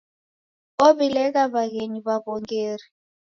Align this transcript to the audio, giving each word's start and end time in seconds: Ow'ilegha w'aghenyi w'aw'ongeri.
Ow'ilegha 0.85 1.43
w'aghenyi 1.53 1.99
w'aw'ongeri. 2.05 2.85